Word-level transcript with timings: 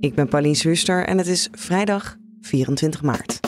Ik 0.00 0.14
ben 0.14 0.28
Pauline 0.28 0.54
Zwuster 0.54 1.06
en 1.06 1.18
het 1.18 1.26
is 1.26 1.48
vrijdag 1.52 2.16
24 2.40 3.02
maart. 3.02 3.40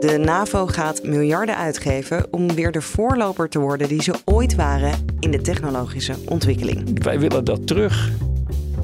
De 0.00 0.20
NAVO 0.24 0.66
gaat 0.66 1.02
miljarden 1.02 1.56
uitgeven 1.56 2.32
om 2.32 2.54
weer 2.54 2.72
de 2.72 2.80
voorloper 2.80 3.48
te 3.48 3.58
worden 3.58 3.88
die 3.88 4.02
ze 4.02 4.14
ooit 4.24 4.54
waren 4.54 5.04
in 5.20 5.30
de 5.30 5.40
technologische 5.40 6.14
ontwikkeling. 6.28 7.02
Wij 7.02 7.20
willen 7.20 7.44
dat 7.44 7.66
terug. 7.66 8.10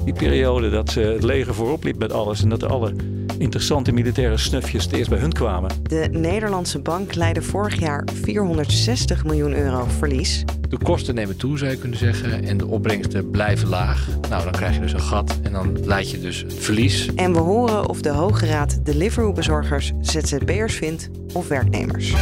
Die 0.03 0.13
periode 0.13 0.69
dat 0.69 0.89
ze 0.89 0.99
het 0.99 1.23
leger 1.23 1.53
voorop 1.53 1.83
liep 1.83 1.97
met 1.97 2.11
alles 2.11 2.43
en 2.43 2.49
dat 2.49 2.63
alle 2.63 2.93
interessante 3.37 3.91
militaire 3.91 4.37
snufjes 4.37 4.83
het 4.83 4.93
eerst 4.93 5.09
bij 5.09 5.19
hun 5.19 5.33
kwamen. 5.33 5.71
De 5.83 6.07
Nederlandse 6.11 6.79
bank 6.79 7.15
leidde 7.15 7.41
vorig 7.41 7.79
jaar 7.79 8.07
460 8.13 9.23
miljoen 9.23 9.53
euro 9.53 9.85
verlies. 9.97 10.43
De 10.69 10.77
kosten 10.83 11.15
nemen 11.15 11.37
toe, 11.37 11.57
zou 11.57 11.71
je 11.71 11.77
kunnen 11.77 11.97
zeggen, 11.97 12.43
en 12.43 12.57
de 12.57 12.67
opbrengsten 12.67 13.29
blijven 13.29 13.67
laag. 13.67 14.07
Nou, 14.29 14.43
dan 14.43 14.51
krijg 14.51 14.73
je 14.73 14.81
dus 14.81 14.93
een 14.93 15.01
gat 15.01 15.39
en 15.43 15.51
dan 15.51 15.85
leid 15.85 16.11
je 16.11 16.19
dus 16.19 16.45
verlies. 16.47 17.13
En 17.15 17.33
we 17.33 17.39
horen 17.39 17.89
of 17.89 18.01
de 18.01 18.09
Hoge 18.09 18.45
Raad 18.45 18.85
Deliveroo-bezorgers 18.85 19.91
ZZP'ers 20.01 20.75
vindt 20.75 21.09
of 21.33 21.47
werknemers. 21.47 22.15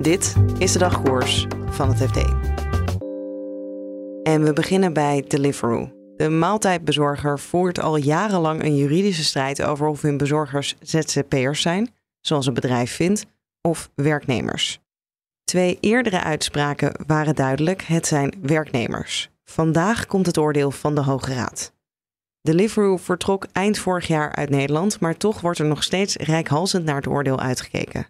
Dit 0.00 0.34
is 0.58 0.72
de 0.72 0.78
dagkoers 0.78 1.46
van 1.70 1.88
het 1.88 2.10
FD. 2.10 2.16
En 4.22 4.44
we 4.44 4.52
beginnen 4.52 4.92
bij 4.92 5.24
Deliveroo. 5.28 5.92
De 6.16 6.28
maaltijdbezorger 6.28 7.38
voert 7.38 7.80
al 7.80 7.96
jarenlang 7.96 8.62
een 8.62 8.76
juridische 8.76 9.24
strijd 9.24 9.62
over 9.62 9.86
of 9.86 10.02
hun 10.02 10.16
bezorgers 10.16 10.74
ZZP'ers 10.80 11.60
zijn, 11.60 11.90
zoals 12.20 12.44
het 12.44 12.54
bedrijf 12.54 12.92
vindt, 12.92 13.26
of 13.60 13.90
werknemers. 13.94 14.80
Twee 15.48 15.78
eerdere 15.80 16.22
uitspraken 16.22 16.92
waren 17.06 17.34
duidelijk: 17.34 17.82
het 17.82 18.06
zijn 18.06 18.34
werknemers. 18.42 19.30
Vandaag 19.44 20.06
komt 20.06 20.26
het 20.26 20.38
oordeel 20.38 20.70
van 20.70 20.94
de 20.94 21.02
Hoge 21.02 21.34
Raad. 21.34 21.72
Deliveroo 22.40 22.96
vertrok 22.96 23.46
eind 23.52 23.78
vorig 23.78 24.06
jaar 24.06 24.34
uit 24.34 24.50
Nederland, 24.50 25.00
maar 25.00 25.16
toch 25.16 25.40
wordt 25.40 25.58
er 25.58 25.66
nog 25.66 25.82
steeds 25.82 26.16
rijkhalsend 26.16 26.84
naar 26.84 26.96
het 26.96 27.06
oordeel 27.06 27.40
uitgekeken. 27.40 28.06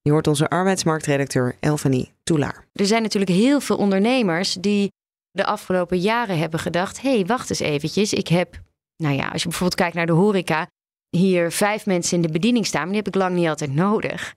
Je 0.00 0.10
hoort 0.10 0.26
onze 0.26 0.48
arbeidsmarktredacteur 0.48 1.56
Elfanie 1.60 2.12
Toelaar. 2.22 2.64
Er 2.72 2.86
zijn 2.86 3.02
natuurlijk 3.02 3.32
heel 3.32 3.60
veel 3.60 3.76
ondernemers 3.76 4.52
die 4.52 4.92
de 5.30 5.44
afgelopen 5.44 5.98
jaren 5.98 6.38
hebben 6.38 6.60
gedacht: 6.60 7.02
hé, 7.02 7.14
hey, 7.14 7.26
wacht 7.26 7.50
eens 7.50 7.60
eventjes. 7.60 8.12
Ik 8.12 8.28
heb, 8.28 8.60
nou 8.96 9.14
ja, 9.14 9.28
als 9.28 9.42
je 9.42 9.48
bijvoorbeeld 9.48 9.80
kijkt 9.80 9.96
naar 9.96 10.06
de 10.06 10.12
horeca, 10.12 10.66
hier 11.08 11.52
vijf 11.52 11.86
mensen 11.86 12.16
in 12.16 12.22
de 12.22 12.32
bediening 12.32 12.66
staan, 12.66 12.80
maar 12.80 12.92
die 12.92 13.02
heb 13.04 13.14
ik 13.14 13.20
lang 13.20 13.34
niet 13.34 13.48
altijd 13.48 13.74
nodig. 13.74 14.34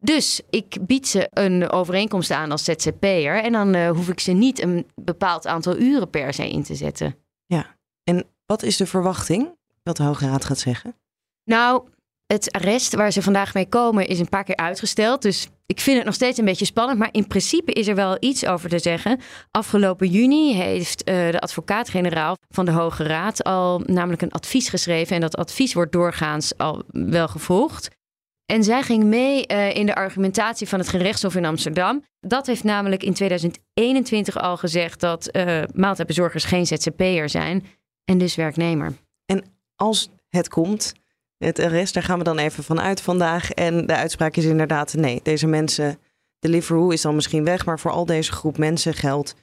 Dus 0.00 0.40
ik 0.50 0.78
bied 0.86 1.08
ze 1.08 1.28
een 1.30 1.70
overeenkomst 1.70 2.30
aan 2.30 2.50
als 2.50 2.64
ZZP'er 2.64 3.42
en 3.42 3.52
dan 3.52 3.76
uh, 3.76 3.90
hoef 3.90 4.08
ik 4.08 4.20
ze 4.20 4.32
niet 4.32 4.62
een 4.62 4.86
bepaald 4.94 5.46
aantal 5.46 5.78
uren 5.78 6.10
per 6.10 6.34
se 6.34 6.50
in 6.50 6.62
te 6.62 6.74
zetten. 6.74 7.16
Ja, 7.46 7.76
en 8.04 8.24
wat 8.46 8.62
is 8.62 8.76
de 8.76 8.86
verwachting 8.86 9.56
wat 9.82 9.96
de 9.96 10.02
Hoge 10.02 10.26
Raad 10.26 10.44
gaat 10.44 10.58
zeggen? 10.58 10.94
Nou, 11.44 11.88
het 12.26 12.52
arrest 12.52 12.94
waar 12.94 13.12
ze 13.12 13.22
vandaag 13.22 13.54
mee 13.54 13.68
komen 13.68 14.06
is 14.06 14.18
een 14.18 14.28
paar 14.28 14.44
keer 14.44 14.56
uitgesteld. 14.56 15.22
Dus 15.22 15.48
ik 15.66 15.80
vind 15.80 15.96
het 15.96 16.06
nog 16.06 16.14
steeds 16.14 16.38
een 16.38 16.44
beetje 16.44 16.64
spannend. 16.64 16.98
Maar 16.98 17.08
in 17.12 17.26
principe 17.26 17.72
is 17.72 17.88
er 17.88 17.94
wel 17.94 18.16
iets 18.20 18.46
over 18.46 18.68
te 18.68 18.78
zeggen. 18.78 19.20
Afgelopen 19.50 20.08
juni 20.08 20.54
heeft 20.54 21.08
uh, 21.08 21.30
de 21.30 21.40
advocaat-generaal 21.40 22.36
van 22.48 22.64
de 22.64 22.70
Hoge 22.70 23.02
Raad 23.02 23.44
al 23.44 23.82
namelijk 23.84 24.22
een 24.22 24.32
advies 24.32 24.68
geschreven. 24.68 25.14
En 25.14 25.20
dat 25.20 25.36
advies 25.36 25.74
wordt 25.74 25.92
doorgaans 25.92 26.56
al 26.56 26.82
wel 26.88 27.28
gevolgd. 27.28 27.88
En 28.52 28.64
zij 28.64 28.82
ging 28.82 29.04
mee 29.04 29.44
uh, 29.46 29.74
in 29.74 29.86
de 29.86 29.94
argumentatie 29.94 30.68
van 30.68 30.78
het 30.78 30.88
gerechtshof 30.88 31.34
in 31.34 31.44
Amsterdam. 31.44 32.04
Dat 32.20 32.46
heeft 32.46 32.64
namelijk 32.64 33.02
in 33.02 33.14
2021 33.14 34.36
al 34.36 34.56
gezegd 34.56 35.00
dat 35.00 35.36
uh, 35.36 35.62
maaltijdbezorgers 35.74 36.44
geen 36.44 36.66
ZZP'er 36.66 37.28
zijn 37.28 37.66
en 38.04 38.18
dus 38.18 38.34
werknemer. 38.34 38.92
En 39.26 39.44
als 39.76 40.10
het 40.28 40.48
komt, 40.48 40.92
het 41.38 41.58
arrest, 41.58 41.94
daar 41.94 42.02
gaan 42.02 42.18
we 42.18 42.24
dan 42.24 42.38
even 42.38 42.64
van 42.64 42.80
uit 42.80 43.00
vandaag. 43.00 43.50
En 43.50 43.86
de 43.86 43.96
uitspraak 43.96 44.36
is 44.36 44.44
inderdaad, 44.44 44.94
nee, 44.94 45.20
deze 45.22 45.46
mensen, 45.46 45.98
Deliveroo 46.38 46.90
is 46.90 47.02
dan 47.02 47.14
misschien 47.14 47.44
weg, 47.44 47.66
maar 47.66 47.78
voor 47.78 47.90
al 47.90 48.06
deze 48.06 48.32
groep 48.32 48.58
mensen 48.58 48.94
geldt, 48.94 49.34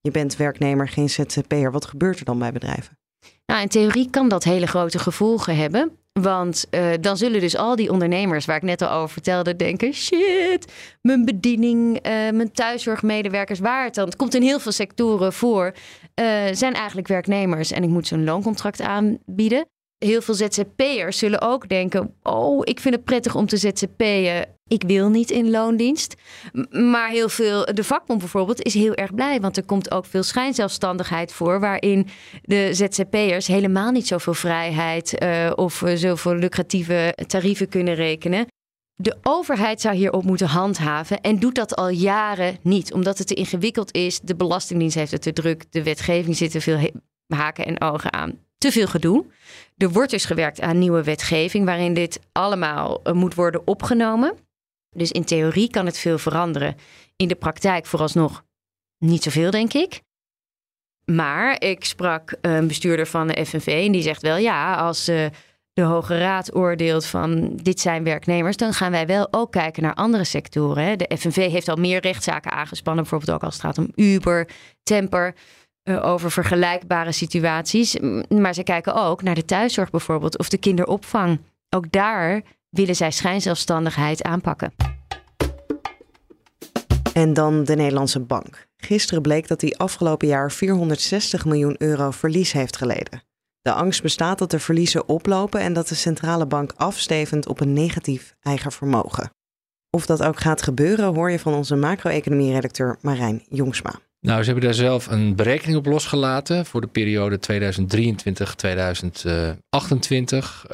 je 0.00 0.10
bent 0.10 0.36
werknemer, 0.36 0.88
geen 0.88 1.10
ZZP'er. 1.10 1.72
Wat 1.72 1.86
gebeurt 1.86 2.18
er 2.18 2.24
dan 2.24 2.38
bij 2.38 2.52
bedrijven? 2.52 2.98
Nou, 3.46 3.62
in 3.62 3.68
theorie 3.68 4.10
kan 4.10 4.28
dat 4.28 4.44
hele 4.44 4.66
grote 4.66 4.98
gevolgen 4.98 5.56
hebben. 5.56 5.98
Want 6.22 6.66
uh, 6.70 6.90
dan 7.00 7.16
zullen 7.16 7.40
dus 7.40 7.56
al 7.56 7.76
die 7.76 7.90
ondernemers 7.90 8.44
waar 8.46 8.56
ik 8.56 8.62
net 8.62 8.82
al 8.82 8.90
over 8.90 9.08
vertelde 9.08 9.56
denken: 9.56 9.92
shit, 9.92 10.72
mijn 11.02 11.24
bediening, 11.24 11.96
uh, 11.96 12.12
mijn 12.12 12.52
thuiszorgmedewerkers, 12.52 13.58
waar 13.58 13.84
het 13.84 13.94
dan? 13.94 14.04
Het 14.04 14.16
komt 14.16 14.34
in 14.34 14.42
heel 14.42 14.60
veel 14.60 14.72
sectoren 14.72 15.32
voor, 15.32 15.72
uh, 16.20 16.24
zijn 16.52 16.74
eigenlijk 16.74 17.08
werknemers 17.08 17.70
en 17.70 17.82
ik 17.82 17.88
moet 17.88 18.06
ze 18.06 18.14
een 18.14 18.24
looncontract 18.24 18.80
aanbieden 18.80 19.66
heel 19.98 20.22
veel 20.22 20.34
ZZP'ers 20.34 21.18
zullen 21.18 21.40
ook 21.40 21.68
denken: 21.68 22.14
Oh, 22.22 22.60
ik 22.64 22.80
vind 22.80 22.94
het 22.94 23.04
prettig 23.04 23.34
om 23.34 23.46
te 23.46 23.56
ZZP'en. 23.56 24.56
Ik 24.68 24.82
wil 24.86 25.08
niet 25.08 25.30
in 25.30 25.50
loondienst. 25.50 26.14
Maar 26.70 27.08
heel 27.08 27.28
veel, 27.28 27.64
de 27.64 27.84
vakbond 27.84 28.18
bijvoorbeeld, 28.18 28.62
is 28.62 28.74
heel 28.74 28.94
erg 28.94 29.14
blij. 29.14 29.40
Want 29.40 29.56
er 29.56 29.64
komt 29.64 29.90
ook 29.90 30.06
veel 30.06 30.22
schijnzelfstandigheid 30.22 31.32
voor. 31.32 31.60
Waarin 31.60 32.06
de 32.42 32.68
ZZP'ers 32.72 33.46
helemaal 33.46 33.90
niet 33.90 34.06
zoveel 34.06 34.34
vrijheid 34.34 35.22
uh, 35.22 35.50
of 35.54 35.82
zoveel 35.94 36.34
lucratieve 36.34 37.14
tarieven 37.26 37.68
kunnen 37.68 37.94
rekenen. 37.94 38.46
De 38.94 39.16
overheid 39.22 39.80
zou 39.80 39.94
hierop 39.94 40.24
moeten 40.24 40.46
handhaven 40.46 41.20
en 41.20 41.38
doet 41.38 41.54
dat 41.54 41.76
al 41.76 41.88
jaren 41.88 42.58
niet, 42.62 42.92
omdat 42.92 43.18
het 43.18 43.26
te 43.26 43.34
ingewikkeld 43.34 43.94
is. 43.94 44.20
De 44.20 44.36
Belastingdienst 44.36 44.96
heeft 44.96 45.12
het 45.12 45.22
te 45.22 45.32
druk, 45.32 45.64
de 45.70 45.82
wetgeving 45.82 46.36
zit 46.36 46.54
er 46.54 46.60
veel 46.60 46.90
haken 47.26 47.66
en 47.66 47.80
ogen 47.80 48.12
aan 48.12 48.38
te 48.58 48.72
veel 48.72 48.86
gedoe. 48.86 49.24
Er 49.76 49.90
wordt 49.90 50.10
dus 50.10 50.24
gewerkt 50.24 50.60
aan 50.60 50.78
nieuwe 50.78 51.02
wetgeving 51.02 51.64
waarin 51.64 51.94
dit 51.94 52.20
allemaal 52.32 53.02
eh, 53.02 53.12
moet 53.12 53.34
worden 53.34 53.66
opgenomen. 53.66 54.34
Dus 54.90 55.12
in 55.12 55.24
theorie 55.24 55.70
kan 55.70 55.86
het 55.86 55.98
veel 55.98 56.18
veranderen. 56.18 56.76
In 57.16 57.28
de 57.28 57.34
praktijk 57.34 57.86
vooralsnog 57.86 58.44
niet 58.98 59.22
zoveel, 59.22 59.50
denk 59.50 59.72
ik. 59.72 60.00
Maar 61.04 61.62
ik 61.62 61.84
sprak 61.84 62.36
een 62.40 62.66
bestuurder 62.66 63.06
van 63.06 63.26
de 63.26 63.46
FNV 63.46 63.66
en 63.66 63.92
die 63.92 64.02
zegt 64.02 64.22
wel 64.22 64.36
ja, 64.36 64.74
als 64.74 65.08
uh, 65.08 65.26
de 65.72 65.82
Hoge 65.82 66.18
Raad 66.18 66.54
oordeelt 66.54 67.06
van 67.06 67.56
dit 67.56 67.80
zijn 67.80 68.04
werknemers, 68.04 68.56
dan 68.56 68.72
gaan 68.72 68.90
wij 68.90 69.06
wel 69.06 69.28
ook 69.30 69.52
kijken 69.52 69.82
naar 69.82 69.94
andere 69.94 70.24
sectoren. 70.24 70.98
De 70.98 71.16
FNV 71.18 71.50
heeft 71.50 71.68
al 71.68 71.76
meer 71.76 72.00
rechtszaken 72.00 72.52
aangespannen, 72.52 73.02
bijvoorbeeld 73.02 73.36
ook 73.36 73.44
als 73.44 73.54
het 73.54 73.62
gaat 73.62 73.78
om 73.78 73.90
Uber, 73.94 74.48
Temper. 74.82 75.34
Eh, 75.88 76.04
over 76.04 76.30
vergelijkbare 76.30 77.12
situaties. 77.12 77.96
Maar 78.28 78.54
ze 78.54 78.62
kijken 78.62 78.94
ook 78.94 79.22
naar 79.22 79.34
de 79.34 79.44
thuiszorg 79.44 79.90
bijvoorbeeld 79.90 80.38
of 80.38 80.48
de 80.48 80.58
kinderopvang. 80.58 81.40
Ook 81.68 81.92
daar 81.92 82.42
willen 82.78 82.96
zij 82.96 83.10
schijnzelfstandigheid 83.10 84.22
aanpakken. 84.22 84.72
En 87.12 87.32
dan 87.32 87.64
de 87.64 87.74
Nederlandse 87.74 88.20
bank. 88.20 88.66
Gisteren 88.76 89.22
bleek 89.22 89.48
dat 89.48 89.60
die 89.60 89.78
afgelopen 89.78 90.28
jaar 90.28 90.52
460 90.52 91.44
miljoen 91.44 91.74
euro 91.78 92.10
verlies 92.10 92.52
heeft 92.52 92.76
geleden. 92.76 93.22
De 93.60 93.72
angst 93.72 94.02
bestaat 94.02 94.38
dat 94.38 94.50
de 94.50 94.58
verliezen 94.58 95.08
oplopen 95.08 95.60
en 95.60 95.72
dat 95.72 95.88
de 95.88 95.94
centrale 95.94 96.46
bank 96.46 96.72
afstevend 96.76 97.48
op 97.48 97.60
een 97.60 97.72
negatief 97.72 98.34
eigen 98.40 98.72
vermogen. 98.72 99.30
Of 99.90 100.06
dat 100.06 100.22
ook 100.22 100.40
gaat 100.40 100.62
gebeuren, 100.62 101.14
hoor 101.14 101.30
je 101.30 101.38
van 101.38 101.54
onze 101.54 101.76
macro-economie-redacteur 101.76 102.98
Marijn 103.00 103.44
Jongsma. 103.48 103.94
Nou, 104.20 104.40
ze 104.40 104.50
hebben 104.50 104.64
daar 104.64 104.74
zelf 104.74 105.06
een 105.06 105.36
berekening 105.36 105.78
op 105.78 105.86
losgelaten 105.86 106.66
voor 106.66 106.80
de 106.80 106.86
periode 106.86 107.38
2023-2028. 107.52 107.56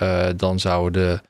Uh, 0.02 0.28
dan 0.36 0.60
zouden 0.60 0.92
de, 0.92 1.20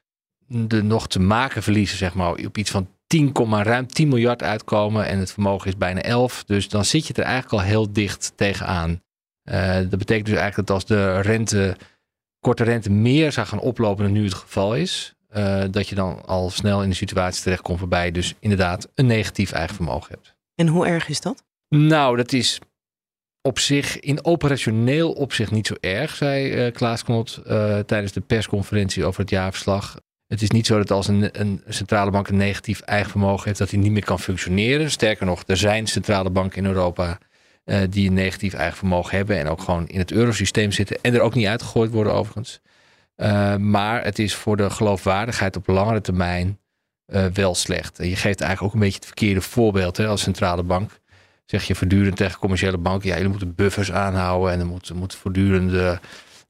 de 0.48 0.82
nog 0.82 1.08
te 1.08 1.20
maken 1.20 1.62
verliezen, 1.62 1.98
zeg 1.98 2.14
maar, 2.14 2.30
op 2.30 2.58
iets 2.58 2.70
van 2.70 2.88
10, 3.06 3.32
ruim 3.62 3.86
10 3.86 4.08
miljard 4.08 4.42
uitkomen. 4.42 5.06
En 5.06 5.18
het 5.18 5.32
vermogen 5.32 5.68
is 5.68 5.76
bijna 5.76 6.02
11. 6.02 6.44
Dus 6.44 6.68
dan 6.68 6.84
zit 6.84 7.06
je 7.06 7.14
er 7.14 7.22
eigenlijk 7.22 7.52
al 7.52 7.68
heel 7.68 7.92
dicht 7.92 8.32
tegenaan. 8.36 9.02
Uh, 9.50 9.74
dat 9.74 9.98
betekent 9.98 10.26
dus 10.26 10.36
eigenlijk 10.36 10.68
dat 10.68 10.76
als 10.76 10.86
de 10.86 11.20
rente, 11.20 11.76
korte 12.40 12.64
rente 12.64 12.90
meer 12.90 13.32
zou 13.32 13.46
gaan 13.46 13.60
oplopen 13.60 14.04
dan 14.04 14.12
nu 14.12 14.24
het 14.24 14.34
geval 14.34 14.74
is, 14.74 15.14
uh, 15.36 15.64
dat 15.70 15.88
je 15.88 15.94
dan 15.94 16.26
al 16.26 16.50
snel 16.50 16.82
in 16.82 16.88
de 16.88 16.94
situatie 16.94 17.42
terechtkomt 17.42 17.78
waarbij 17.78 18.04
je 18.04 18.12
dus 18.12 18.34
inderdaad 18.40 18.88
een 18.94 19.06
negatief 19.06 19.52
eigen 19.52 19.74
vermogen 19.74 20.10
hebt. 20.10 20.34
En 20.54 20.66
hoe 20.66 20.86
erg 20.86 21.08
is 21.08 21.20
dat? 21.20 21.44
Nou, 21.68 22.16
dat 22.16 22.32
is 22.32 22.58
op 23.42 23.58
zich, 23.58 24.00
in 24.00 24.24
operationeel 24.24 25.12
opzicht 25.12 25.50
niet 25.50 25.66
zo 25.66 25.74
erg, 25.80 26.14
zei 26.14 26.66
uh, 26.66 26.72
Klaas 26.72 27.04
Knot 27.04 27.40
tijdens 27.86 28.12
de 28.12 28.20
persconferentie 28.20 29.04
over 29.04 29.20
het 29.20 29.30
jaarverslag. 29.30 29.96
Het 30.26 30.42
is 30.42 30.50
niet 30.50 30.66
zo 30.66 30.78
dat 30.78 30.90
als 30.90 31.08
een, 31.08 31.40
een, 31.40 31.62
centrale 31.68 32.10
bank 32.10 32.28
een 32.28 32.36
negatief 32.36 32.80
eigen 32.80 33.10
vermogen 33.10 33.44
heeft, 33.44 33.58
dat 33.58 33.70
hij 33.70 33.78
niet 33.78 33.92
meer 33.92 34.04
kan 34.04 34.20
functioneren. 34.20 34.90
Sterker 34.90 35.26
nog, 35.26 35.42
er 35.46 35.56
zijn 35.56 35.86
centrale 35.86 36.30
banken 36.30 36.58
in 36.58 36.68
Europa 36.68 37.18
uh, 37.64 37.78
die 37.90 38.08
een 38.08 38.14
negatief 38.14 38.54
eigen 38.54 38.76
vermogen 38.76 39.16
hebben 39.16 39.38
en 39.38 39.48
ook 39.48 39.62
gewoon 39.62 39.88
in 39.88 39.98
het 39.98 40.12
eurosysteem 40.12 40.72
zitten 40.72 40.98
en 41.02 41.14
er 41.14 41.20
ook 41.20 41.34
niet 41.34 41.46
uitgegooid 41.46 41.90
worden 41.90 42.12
overigens. 42.12 42.60
maar 43.58 44.04
het 44.04 44.18
is 44.18 44.34
voor 44.34 44.56
de 44.56 44.70
geloofwaardigheid 44.70 45.56
op 45.56 45.66
langere 45.66 46.00
termijn 46.00 46.58
wel 47.32 47.54
slecht. 47.54 47.98
En 47.98 48.08
je 48.08 48.16
geeft 48.16 48.40
eigenlijk 48.40 48.62
ook 48.62 48.72
een 48.72 48.86
beetje 48.86 48.98
het 48.98 49.06
verkeerde 49.06 49.40
voorbeeld 49.40 49.96
hè, 49.96 50.06
als 50.06 50.22
centrale 50.22 50.62
bank 50.62 51.00
zeg 51.46 51.64
je 51.64 51.74
voortdurend 51.74 52.16
tegen 52.16 52.38
commerciële 52.38 52.78
banken, 52.78 53.08
ja, 53.08 53.14
jullie 53.14 53.30
moeten 53.30 53.54
buffers 53.54 53.92
aanhouden 53.92 54.52
en 54.52 54.60
er 54.60 54.66
moet, 54.66 54.94
moet 54.94 55.14
voortdurend, 55.14 56.00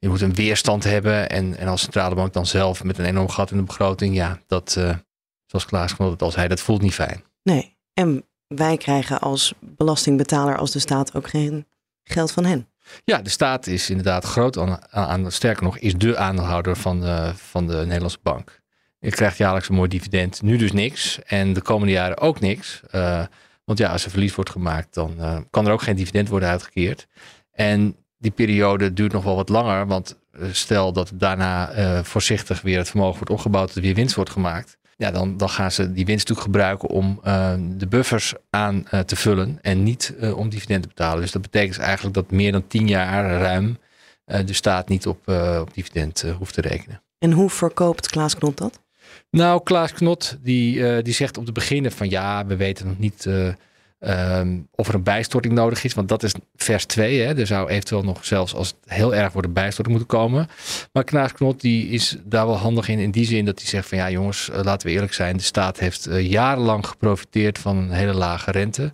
je 0.04 0.10
moet 0.10 0.20
een 0.20 0.34
weerstand 0.34 0.84
hebben. 0.84 1.30
En, 1.30 1.56
en 1.56 1.68
als 1.68 1.80
centrale 1.80 2.14
bank 2.14 2.32
dan 2.32 2.46
zelf 2.46 2.84
met 2.84 2.98
een 2.98 3.04
enorm 3.04 3.28
gat 3.28 3.50
in 3.50 3.56
de 3.56 3.62
begroting, 3.62 4.14
ja, 4.14 4.38
dat, 4.46 4.74
uh, 4.78 4.94
zoals 5.46 5.66
Klaas 5.66 5.94
het 5.98 6.22
als 6.22 6.34
hij, 6.34 6.48
dat 6.48 6.60
voelt 6.60 6.82
niet 6.82 6.94
fijn. 6.94 7.24
Nee, 7.42 7.76
en 7.94 8.24
wij 8.46 8.76
krijgen 8.76 9.20
als 9.20 9.54
belastingbetaler, 9.60 10.56
als 10.56 10.70
de 10.70 10.78
staat 10.78 11.14
ook 11.14 11.28
geen 11.28 11.66
geld 12.02 12.32
van 12.32 12.44
hen. 12.44 12.68
Ja, 13.04 13.22
de 13.22 13.30
staat 13.30 13.66
is 13.66 13.90
inderdaad 13.90 14.24
groot 14.24 14.58
aan, 14.58 14.78
aan 14.90 15.32
sterker 15.32 15.62
nog, 15.62 15.78
is 15.78 15.94
de 15.94 16.16
aandeelhouder 16.16 16.76
van 16.76 17.00
de, 17.00 17.32
van 17.34 17.66
de 17.66 17.76
Nederlandse 17.76 18.18
bank. 18.22 18.60
Je 18.98 19.10
krijgt 19.10 19.36
jaarlijks 19.36 19.68
een 19.68 19.74
mooi 19.74 19.88
dividend. 19.88 20.42
Nu 20.42 20.56
dus 20.56 20.72
niks. 20.72 21.22
En 21.22 21.52
de 21.52 21.62
komende 21.62 21.92
jaren 21.92 22.18
ook 22.18 22.40
niks. 22.40 22.80
Uh, 22.94 23.24
want 23.64 23.78
ja, 23.78 23.92
als 23.92 24.04
er 24.04 24.10
verlies 24.10 24.34
wordt 24.34 24.50
gemaakt, 24.50 24.94
dan 24.94 25.14
uh, 25.18 25.38
kan 25.50 25.66
er 25.66 25.72
ook 25.72 25.82
geen 25.82 25.96
dividend 25.96 26.28
worden 26.28 26.48
uitgekeerd. 26.48 27.06
En 27.50 27.96
die 28.24 28.32
periode 28.32 28.92
duurt 28.92 29.12
nog 29.12 29.24
wel 29.24 29.36
wat 29.36 29.48
langer, 29.48 29.86
want 29.86 30.18
eh, 30.32 30.48
stel 30.52 30.92
dat 30.92 31.10
daarna 31.14 31.76
uh, 31.76 32.02
voorzichtig 32.02 32.60
weer 32.60 32.78
het 32.78 32.88
vermogen 32.88 33.16
wordt 33.16 33.30
opgebouwd, 33.30 33.66
dat 33.66 33.76
er 33.76 33.82
weer 33.82 33.94
winst 33.94 34.14
wordt 34.14 34.30
gemaakt. 34.30 34.76
Ja, 34.96 35.10
dan, 35.10 35.36
dan 35.36 35.48
gaan 35.48 35.70
ze 35.70 35.92
die 35.92 36.04
winst 36.04 36.28
natuurlijk 36.28 36.56
gebruiken 36.56 36.88
om 36.88 37.20
de 37.78 37.86
buffers 37.86 38.34
aan 38.50 38.84
te 39.06 39.16
vullen 39.16 39.58
en 39.62 39.82
niet 39.82 40.14
om 40.34 40.48
dividend 40.48 40.82
te 40.82 40.88
betalen. 40.88 41.20
Dus 41.20 41.32
dat 41.32 41.42
betekent 41.42 41.78
eigenlijk 41.78 42.14
dat 42.14 42.30
meer 42.30 42.52
dan 42.52 42.66
tien 42.66 42.88
jaar 42.88 43.40
ruim 43.40 43.78
de 44.24 44.52
staat 44.52 44.88
niet 44.88 45.06
op, 45.06 45.28
op 45.60 45.74
dividend 45.74 46.24
hoeft 46.38 46.54
te 46.54 46.60
rekenen. 46.60 47.02
En 47.18 47.32
hoe 47.32 47.50
verkoopt 47.50 48.08
Klaas 48.08 48.36
Knot 48.36 48.56
dat? 48.58 48.80
Nou, 49.30 49.62
Klaas 49.62 49.92
Knot 49.92 50.38
die, 50.42 51.02
die 51.02 51.14
zegt 51.14 51.38
op 51.38 51.46
de 51.46 51.52
beginnen 51.52 51.92
van 51.92 52.10
ja, 52.10 52.46
we 52.46 52.56
weten 52.56 52.86
nog 52.86 52.98
niet 52.98 53.28
um, 54.06 54.68
of 54.74 54.88
er 54.88 54.94
een 54.94 55.02
bijstorting 55.02 55.54
nodig 55.54 55.84
is. 55.84 55.94
Want 55.94 56.08
dat 56.08 56.22
is 56.22 56.34
vers 56.56 56.84
2. 56.84 57.20
Hè. 57.20 57.38
Er 57.38 57.46
zou 57.46 57.68
eventueel 57.68 58.02
nog 58.02 58.24
zelfs 58.24 58.54
als 58.54 58.68
het 58.68 58.94
heel 58.94 59.14
erg 59.14 59.32
wordt 59.32 59.48
een 59.48 59.54
bijstorting 59.54 59.96
moeten 59.96 60.18
komen. 60.18 60.48
Maar 60.92 61.04
Klaas 61.04 61.32
Knot 61.32 61.60
die 61.60 61.88
is 61.88 62.16
daar 62.24 62.46
wel 62.46 62.56
handig 62.56 62.88
in. 62.88 62.98
In 62.98 63.10
die 63.10 63.26
zin 63.26 63.44
dat 63.44 63.58
hij 63.58 63.68
zegt 63.68 63.88
van 63.88 63.98
ja 63.98 64.10
jongens, 64.10 64.48
uh, 64.48 64.60
laten 64.62 64.86
we 64.86 64.92
eerlijk 64.92 65.12
zijn. 65.12 65.36
De 65.36 65.42
staat 65.42 65.78
heeft 65.78 66.08
jarenlang 66.10 66.86
geprofiteerd 66.86 67.58
van 67.58 67.76
een 67.76 67.90
hele 67.90 68.14
lage 68.14 68.50
rente. 68.50 68.92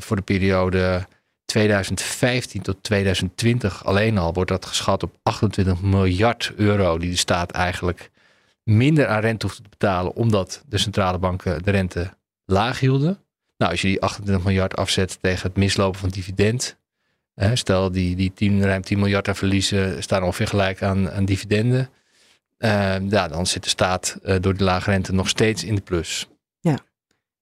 voor 0.00 0.16
de 0.16 0.22
periode 0.22 1.06
2015 1.44 2.62
tot 2.62 2.82
2020 2.82 3.84
alleen 3.84 4.18
al 4.18 4.32
wordt 4.32 4.50
dat 4.50 4.66
geschat 4.66 5.02
op 5.02 5.16
28 5.22 5.82
miljard 5.82 6.52
euro. 6.56 6.98
Die 6.98 7.10
de 7.10 7.16
staat 7.16 7.50
eigenlijk 7.50 8.10
minder 8.62 9.06
aan 9.06 9.20
rente 9.20 9.46
hoefde 9.46 9.62
te 9.62 9.68
betalen, 9.68 10.14
omdat 10.14 10.64
de 10.68 10.78
centrale 10.78 11.18
banken 11.18 11.62
de 11.62 11.70
rente 11.70 12.16
laag 12.44 12.80
hielden. 12.80 13.18
Nou, 13.58 13.70
als 13.70 13.80
je 13.80 13.88
die 13.88 14.00
28 14.00 14.44
miljard 14.44 14.76
afzet 14.76 15.18
tegen 15.20 15.48
het 15.48 15.56
mislopen 15.56 16.00
van 16.00 16.08
dividend, 16.08 16.76
hè, 17.34 17.56
stel 17.56 17.92
die, 17.92 18.16
die 18.16 18.32
10, 18.34 18.62
ruim 18.62 18.82
10 18.82 18.98
miljard 18.98 19.28
aan 19.28 19.36
verliezen 19.36 20.02
staan 20.02 20.22
ongeveer 20.22 20.46
gelijk 20.46 20.82
aan, 20.82 21.10
aan 21.10 21.24
dividenden. 21.24 21.90
Uh, 22.58 23.08
ja, 23.08 23.28
dan 23.28 23.46
zit 23.46 23.62
de 23.62 23.68
staat 23.68 24.18
uh, 24.22 24.36
door 24.40 24.56
de 24.56 24.64
lage 24.64 24.90
rente 24.90 25.12
nog 25.12 25.28
steeds 25.28 25.64
in 25.64 25.74
de 25.74 25.80
plus. 25.80 26.28
Ja, 26.60 26.78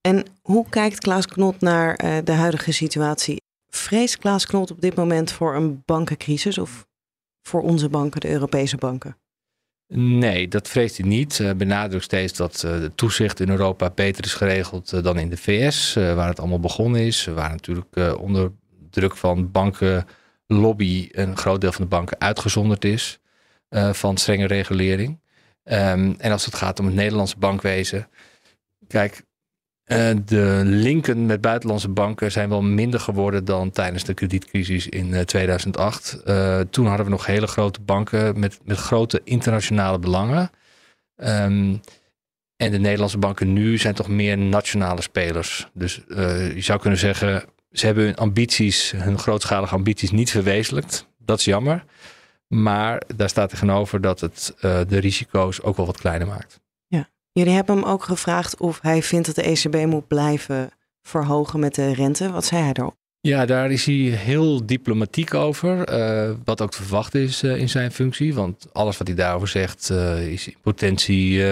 en 0.01 0.25
hoe 0.43 0.69
kijkt 0.69 0.99
Klaas 0.99 1.27
Knot 1.27 1.61
naar 1.61 2.05
uh, 2.05 2.17
de 2.25 2.33
huidige 2.33 2.73
situatie? 2.73 3.41
Vreest 3.69 4.19
Klaas 4.19 4.47
Knot 4.47 4.71
op 4.71 4.81
dit 4.81 4.95
moment 4.95 5.33
voor 5.33 5.55
een 5.55 5.83
bankencrisis 5.85 6.59
of 6.59 6.87
voor 7.43 7.63
onze 7.63 7.89
banken, 7.89 8.21
de 8.21 8.31
Europese 8.31 8.77
banken? 8.77 9.17
Nee, 9.89 10.49
dat 10.49 10.69
vreest 10.69 10.97
hij 10.97 11.07
niet. 11.07 11.53
Benadrukt 11.57 12.05
steeds 12.05 12.33
dat 12.33 12.63
uh, 12.67 12.81
de 12.81 12.93
toezicht 12.95 13.41
in 13.41 13.49
Europa 13.49 13.91
beter 13.91 14.25
is 14.25 14.35
geregeld 14.35 14.93
uh, 14.93 15.03
dan 15.03 15.19
in 15.19 15.29
de 15.29 15.37
VS, 15.37 15.95
waar 15.95 16.29
het 16.29 16.39
allemaal 16.39 16.61
begonnen 16.61 17.01
is. 17.01 17.25
Waar 17.25 17.51
natuurlijk 17.51 18.19
onder 18.19 18.53
druk 18.91 19.17
van 19.17 19.51
bankenlobby 19.51 21.09
een 21.11 21.37
groot 21.37 21.61
deel 21.61 21.73
van 21.73 21.83
de 21.83 21.91
banken 21.91 22.21
uitgezonderd 22.21 22.85
is 22.85 23.21
van 23.93 24.17
strenge 24.17 24.47
regulering. 24.47 25.21
Um, 25.69 26.15
en 26.19 26.33
als 26.33 26.45
het 26.45 26.55
gaat 26.55 26.79
om 26.79 26.87
het 26.87 26.95
Nederlandse 26.95 27.39
bankwezen. 27.39 28.09
Kijk, 28.87 29.23
uh, 29.87 30.11
de 30.25 30.61
linken 30.65 31.27
met 31.27 31.41
buitenlandse 31.41 31.89
banken 31.89 32.33
zijn 32.33 32.49
wel 32.49 32.63
minder 32.63 33.01
geworden 33.01 33.45
dan 33.45 33.71
tijdens 33.71 34.05
de 34.05 34.15
kredietcrisis 34.15 34.89
in 34.89 35.09
uh, 35.09 35.21
2008. 35.21 36.21
Uh, 36.25 36.61
toen 36.71 36.87
hadden 36.87 37.07
we 37.07 37.13
nog 37.13 37.27
hele 37.27 37.47
grote 37.47 37.81
banken 37.81 38.39
met, 38.39 38.59
met 38.65 38.77
grote 38.77 39.21
internationale 39.25 39.99
belangen. 39.99 40.51
Um, 41.17 41.81
en 42.57 42.71
de 42.71 42.79
Nederlandse 42.79 43.19
banken 43.19 43.53
nu 43.53 43.79
zijn 43.79 43.95
toch 43.95 44.09
meer 44.09 44.39
nationale 44.39 45.03
spelers. 45.03 45.69
Dus 45.73 46.03
je 46.55 46.61
zou 46.61 46.81
kunnen 46.81 46.99
zeggen, 46.99 47.45
ze 47.71 47.87
hebben 47.87 48.05
hun 48.05 48.17
ambities, 48.17 48.91
hun 48.97 49.19
grootschalige 49.19 49.75
ambities 49.75 50.11
niet 50.11 50.31
verwezenlijkt. 50.31 51.07
Dat 51.19 51.39
is 51.39 51.45
jammer. 51.45 51.85
Maar 52.47 53.03
daar 53.17 53.29
staat 53.29 53.51
tegenover 53.51 54.01
dat 54.01 54.21
het 54.21 54.55
de 54.61 54.99
risico's 54.99 55.63
ook 55.63 55.77
wel 55.77 55.87
wat 55.87 56.01
kleiner 56.01 56.27
maakt. 56.27 56.61
Jullie 57.37 57.55
hebben 57.55 57.77
hem 57.77 57.85
ook 57.85 58.05
gevraagd 58.05 58.61
of 58.61 58.81
hij 58.83 59.03
vindt 59.03 59.27
dat 59.27 59.35
de 59.35 59.43
ECB 59.43 59.87
moet 59.87 60.09
blijven 60.09 60.71
verhogen 61.03 61.61
met 61.61 61.75
de 61.75 61.95
rente. 61.95 62.31
Wat 62.31 62.45
zei 62.45 62.63
hij 62.63 62.73
daarop? 62.73 62.97
Ja, 63.21 63.47
daar 63.47 63.71
is 63.71 63.85
hij 63.85 63.95
heel 63.95 64.67
diplomatiek 64.67 65.35
over. 65.35 65.99
Uh, 65.99 66.35
wat 66.45 66.61
ook 66.61 66.71
te 66.71 66.77
verwachten 66.77 67.21
is 67.21 67.43
uh, 67.43 67.57
in 67.57 67.69
zijn 67.69 67.93
functie. 67.93 68.35
Want 68.35 68.67
alles 68.73 68.99
wat 68.99 69.07
hij 69.07 69.17
daarover 69.17 69.49
zegt 69.49 69.89
uh, 69.93 70.33
is 70.33 70.49
in 70.49 70.57
potentie 70.63 71.45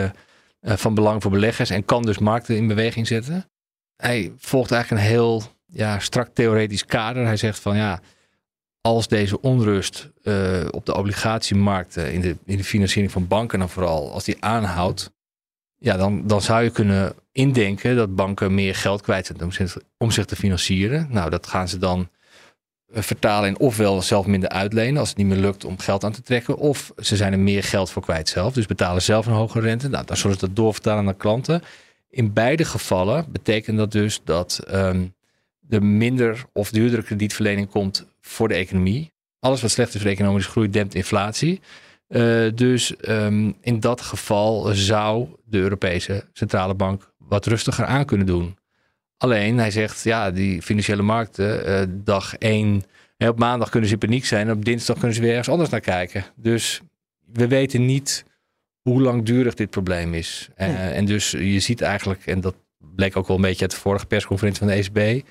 van 0.63 0.95
belang 0.95 1.23
voor 1.23 1.31
beleggers. 1.31 1.71
En 1.71 1.85
kan 1.85 2.03
dus 2.03 2.19
markten 2.19 2.57
in 2.57 2.67
beweging 2.67 3.07
zetten. 3.07 3.51
Hij 3.97 4.33
volgt 4.37 4.71
eigenlijk 4.71 5.03
een 5.03 5.09
heel 5.11 5.43
ja, 5.67 5.99
strak 5.99 6.29
theoretisch 6.35 6.85
kader. 6.85 7.25
Hij 7.25 7.37
zegt 7.37 7.59
van 7.59 7.77
ja, 7.77 8.01
als 8.81 9.09
deze 9.09 9.41
onrust 9.41 10.11
op 10.71 10.87
de 10.87 10.95
obligatiemarkten, 10.95 12.13
in 12.13 12.21
de, 12.21 12.37
in 12.45 12.57
de 12.57 12.65
financiering 12.65 13.13
van 13.13 13.29
banken 13.29 13.59
dan 13.59 13.69
vooral, 13.69 14.13
als 14.13 14.25
die 14.25 14.37
aanhoudt 14.41 15.13
ja, 15.85 15.97
dan, 15.97 16.27
dan 16.27 16.43
zou 16.43 16.63
je 16.63 16.71
kunnen 16.71 17.15
indenken 17.33 17.97
dat 17.97 18.15
banken 18.15 18.55
meer 18.55 18.75
geld 18.75 19.03
kwijt 19.03 19.27
zijn 19.27 19.43
om 19.43 19.53
zich, 19.53 19.77
om 19.99 20.11
zich 20.11 20.25
te 20.25 20.37
financieren. 20.37 21.07
Nou, 21.11 21.31
dat 21.31 21.47
gaan 21.47 21.69
ze 21.69 21.79
dan 21.79 22.09
eh, 22.93 23.03
vertalen 23.03 23.49
in 23.49 23.59
ofwel 23.59 24.03
zelf 24.03 24.27
minder 24.27 24.49
uitlenen 24.49 24.99
als 24.99 25.09
het 25.09 25.19
niet 25.19 25.27
meer 25.27 25.39
lukt 25.39 25.65
om 25.65 25.79
geld 25.79 26.05
aan 26.05 26.13
te 26.13 26.23
trekken, 26.23 26.57
of 26.57 26.93
ze 26.97 27.17
zijn 27.17 27.33
er 27.33 27.39
meer 27.39 27.63
geld 27.63 27.91
voor 27.91 28.03
kwijt 28.03 28.29
zelf, 28.29 28.53
dus 28.53 28.67
betalen 28.67 29.03
zelf 29.03 29.27
een 29.27 29.33
hogere 29.33 29.67
rente. 29.67 29.89
Nou, 29.89 30.05
dan 30.05 30.17
zullen 30.17 30.39
ze 30.39 30.47
dat 30.47 30.57
doorvertalen 30.57 31.05
naar 31.05 31.15
klanten. 31.15 31.63
In 32.11 32.33
beide 32.33 32.65
gevallen 32.65 33.27
betekent 33.33 33.77
dat 33.77 33.93
dus 33.93 34.21
dat 34.25 34.61
um, 34.73 35.15
er 35.69 35.85
minder 35.85 36.45
of 36.53 36.71
duurdere 36.71 37.03
kredietverlening 37.03 37.71
komt 37.71 38.07
voor 38.21 38.49
de 38.49 38.55
economie. 38.55 39.13
Alles 39.41 39.63
wat 39.63 39.71
slecht 39.71 39.95
is 39.95 40.01
voor 40.01 40.11
economische 40.11 40.51
groei 40.51 40.71
dempt 40.71 40.95
inflatie. 40.95 41.61
Uh, 42.09 42.51
dus 42.55 42.95
um, 43.09 43.57
in 43.61 43.81
dat 43.81 44.01
geval 44.01 44.75
zou 44.75 45.29
de 45.45 45.59
Europese 45.59 46.25
Centrale 46.33 46.75
Bank 46.75 47.13
wat 47.19 47.47
rustiger 47.47 47.85
aan 47.85 48.05
kunnen 48.05 48.27
doen. 48.27 48.57
Alleen, 49.17 49.59
hij 49.59 49.71
zegt, 49.71 50.03
ja, 50.03 50.31
die 50.31 50.63
financiële 50.63 51.03
markten, 51.03 51.69
uh, 51.69 51.95
dag 52.05 52.37
één, 52.37 52.83
op 53.19 53.39
maandag 53.39 53.69
kunnen 53.69 53.89
ze 53.89 53.95
in 53.95 54.01
paniek 54.01 54.25
zijn, 54.25 54.51
op 54.51 54.65
dinsdag 54.65 54.99
kunnen 54.99 55.15
ze 55.15 55.21
weer 55.21 55.31
ergens 55.31 55.49
anders 55.49 55.71
naar 55.71 55.81
kijken. 55.81 56.25
Dus 56.37 56.81
we 57.33 57.49
weten 57.49 57.87
niet 57.87 58.25
hoe 58.83 59.03
langdurig 59.03 59.55
dit 59.55 59.71
probleem 59.71 60.15
is. 60.15 60.49
Uh, 60.59 60.97
en 60.97 61.05
dus 61.05 61.31
je 61.31 61.61
ziet 61.61 61.81
eigenlijk, 61.81 62.27
en 62.27 62.41
dat 62.41 62.55
bleek 62.79 63.17
ook 63.17 63.27
wel 63.27 63.37
een 63.37 63.43
beetje 63.43 63.63
uit 63.63 63.71
de 63.71 63.77
vorige 63.77 64.07
persconferentie 64.07 64.67
van 64.67 64.69
de 64.69 64.75
ECB, 64.75 65.27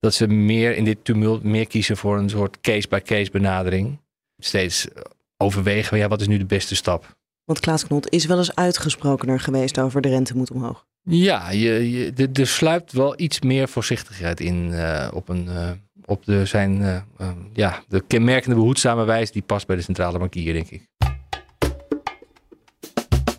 dat 0.00 0.14
ze 0.14 0.26
meer 0.26 0.76
in 0.76 0.84
dit 0.84 1.04
tumult 1.04 1.42
meer 1.42 1.66
kiezen 1.66 1.96
voor 1.96 2.18
een 2.18 2.30
soort 2.30 2.60
case-by-case 2.60 3.14
-case 3.14 3.30
benadering. 3.30 3.98
Steeds 4.38 4.88
overwegen, 5.36 5.98
ja, 5.98 6.08
wat 6.08 6.20
is 6.20 6.26
nu 6.26 6.38
de 6.38 6.44
beste 6.44 6.76
stap? 6.76 7.16
Want 7.44 7.60
Klaas 7.60 7.86
Knot 7.86 8.10
is 8.10 8.26
wel 8.26 8.38
eens 8.38 8.54
uitgesprokener 8.54 9.40
geweest 9.40 9.80
over 9.80 10.00
de 10.00 10.08
rente 10.08 10.36
moet 10.36 10.50
omhoog. 10.50 10.86
Ja, 11.02 11.50
je, 11.50 11.90
je, 11.90 12.30
er 12.32 12.46
sluipt 12.46 12.92
wel 12.92 13.20
iets 13.20 13.40
meer 13.40 13.68
voorzichtigheid 13.68 14.40
in 14.40 14.68
uh, 14.70 15.08
op, 15.14 15.28
een, 15.28 15.46
uh, 15.46 15.70
op 16.04 16.24
de, 16.24 16.44
zijn, 16.44 16.80
uh, 16.80 17.00
ja, 17.52 17.82
de 17.88 18.02
kenmerkende 18.06 18.56
behoedzame 18.56 19.04
wijze 19.04 19.32
die 19.32 19.42
past 19.42 19.66
bij 19.66 19.76
de 19.76 19.82
centrale 19.82 20.18
bankier, 20.18 20.52
denk 20.52 20.68
ik. 20.68 20.82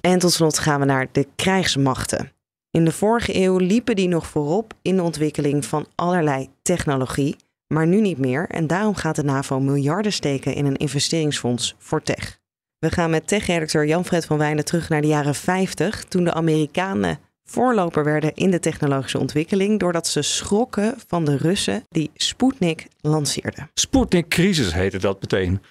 En 0.02 0.20
tot 0.20 0.32
slot 0.32 0.60
gaan 0.60 0.80
we 0.80 0.86
naar 0.86 1.08
de 1.12 1.28
krijgsmachten. 1.36 2.32
In 2.72 2.86
de 2.86 2.92
vorige 2.92 3.36
eeuw 3.36 3.58
liepen 3.58 3.96
die 3.96 4.08
nog 4.08 4.28
voorop 4.28 4.74
in 4.82 4.96
de 4.96 5.02
ontwikkeling 5.02 5.66
van 5.66 5.88
allerlei 5.96 6.50
technologie, 6.62 7.36
Maar 7.68 7.88
nu 7.88 8.02
niet 8.02 8.18
meer 8.18 8.50
en 8.50 8.68
daarom 8.68 8.96
gaat 8.96 9.16
de 9.16 9.24
NAVO 9.24 9.60
miljarden 9.60 10.14
steken 10.14 10.54
in 10.54 10.66
een 10.66 10.76
investeringsfonds 10.76 11.76
voor 11.78 12.02
tech. 12.02 12.40
We 12.80 12.92
gaan 12.92 13.10
met 13.10 13.28
tech-redacteur 13.28 13.86
Jan-Fred 13.86 14.26
van 14.26 14.38
Wijnen 14.38 14.66
terug 14.66 14.90
naar 14.90 15.02
de 15.02 15.08
jaren 15.08 15.36
50, 15.36 16.04
toen 16.04 16.24
de 16.24 16.34
Amerikanen 16.34 17.20
voorloper 17.44 18.04
werden 18.04 18.34
in 18.34 18.52
de 18.52 18.60
technologische 18.60 19.20
ontwikkeling 19.20 19.80
doordat 19.80 20.08
ze 20.08 20.22
schrokken 20.22 20.96
van 21.08 21.26
de 21.26 21.38
Russen 21.38 21.84
die 21.90 22.12
Sputnik 22.14 22.88
lanceerden. 23.02 23.70
Sputnik-crisis 23.74 24.74
heette 24.74 24.98
dat 24.98 25.22
meteen. 25.22 25.62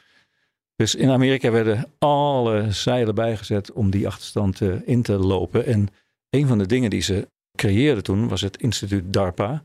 Dus 0.76 0.94
in 0.94 1.10
Amerika 1.10 1.50
werden 1.50 1.90
alle 1.98 2.72
zeilen 2.72 3.14
bijgezet 3.14 3.72
om 3.72 3.90
die 3.90 4.06
achterstand 4.06 4.60
uh, 4.60 4.74
in 4.84 5.02
te 5.02 5.12
lopen. 5.12 5.66
En 5.66 5.88
een 6.30 6.46
van 6.46 6.58
de 6.58 6.66
dingen 6.66 6.90
die 6.90 7.02
ze 7.02 7.28
creëerden 7.56 8.02
toen 8.02 8.28
was 8.28 8.40
het 8.40 8.56
instituut 8.56 9.12
DARPA. 9.12 9.62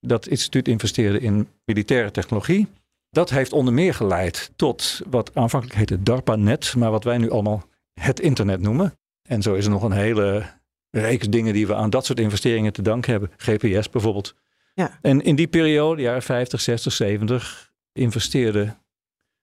Dat 0.00 0.26
instituut 0.26 0.68
investeerde 0.68 1.20
in 1.20 1.48
militaire 1.64 2.10
technologie. 2.10 2.68
Dat 3.10 3.30
heeft 3.30 3.52
onder 3.52 3.74
meer 3.74 3.94
geleid 3.94 4.50
tot 4.56 5.00
wat 5.10 5.34
aanvankelijk 5.34 5.78
heette 5.78 6.02
DARPANet, 6.02 6.74
maar 6.76 6.90
wat 6.90 7.04
wij 7.04 7.18
nu 7.18 7.30
allemaal 7.30 7.64
het 7.94 8.20
internet 8.20 8.60
noemen. 8.60 8.94
En 9.28 9.42
zo 9.42 9.54
is 9.54 9.64
er 9.64 9.70
nog 9.70 9.82
een 9.82 9.92
hele 9.92 10.44
reeks 10.90 11.28
dingen 11.28 11.52
die 11.52 11.66
we 11.66 11.74
aan 11.74 11.90
dat 11.90 12.06
soort 12.06 12.20
investeringen 12.20 12.72
te 12.72 12.82
danken 12.82 13.10
hebben. 13.10 13.30
GPS 13.36 13.90
bijvoorbeeld. 13.90 14.34
Ja. 14.74 14.98
En 15.02 15.22
in 15.22 15.36
die 15.36 15.48
periode, 15.48 16.02
jaren 16.02 16.22
50, 16.22 16.60
60, 16.60 16.92
70, 16.92 17.72
investeerde 17.92 18.76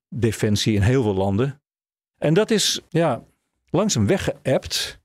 defensie 0.10 0.76
in 0.76 0.82
heel 0.82 1.04
veel 1.04 1.14
landen. 1.14 1.62
En 2.18 2.34
dat 2.34 2.52
is 2.52 2.82
ja, 2.90 3.24
langzaam 3.70 4.08
weggeëpt. 4.08 5.00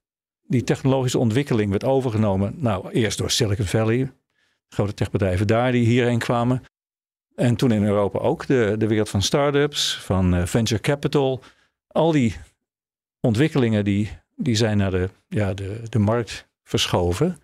Die 0.47 0.65
technologische 0.65 1.19
ontwikkeling 1.19 1.71
werd 1.71 1.85
overgenomen. 1.85 2.55
Nou, 2.57 2.91
eerst 2.91 3.19
door 3.19 3.31
Silicon 3.31 3.67
Valley, 3.67 4.13
grote 4.73 4.95
techbedrijven 4.95 5.47
daar 5.47 5.73
die 5.73 5.87
hierheen 5.87 6.19
kwamen. 6.19 6.63
En 7.35 7.57
toen 7.57 7.73
in 7.73 7.85
Europa 7.85 8.19
ook 8.19 8.47
de, 8.47 8.75
de 8.79 8.87
wereld 8.87 9.09
van 9.09 9.23
start-ups, 9.23 9.97
van 9.97 10.35
uh, 10.35 10.47
venture 10.47 10.81
capital. 10.81 11.43
Al 11.87 12.13
die 12.13 12.37
ontwikkelingen 13.21 13.85
die, 13.85 14.11
die 14.37 14.55
zijn 14.55 14.77
naar 14.77 14.91
de, 14.91 15.11
ja, 15.29 15.55
de, 15.55 15.81
de 15.89 15.99
markt 15.99 16.49
verschoven. 16.65 17.39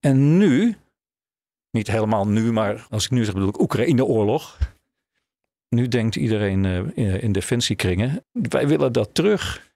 En 0.00 0.38
nu, 0.38 0.76
niet 1.70 1.90
helemaal 1.90 2.28
nu, 2.28 2.52
maar 2.52 2.86
als 2.90 3.04
ik 3.04 3.10
nu 3.10 3.24
zeg 3.24 3.34
bedoel 3.34 3.48
ik 3.48 3.60
Oekraïne-oorlog. 3.60 4.58
Nu 5.68 5.88
denkt 5.88 6.16
iedereen 6.16 6.64
uh, 6.64 6.76
in, 6.76 7.20
in 7.20 7.32
defensiekringen, 7.32 8.24
wij 8.32 8.68
willen 8.68 8.92
dat 8.92 9.14
terug. 9.14 9.66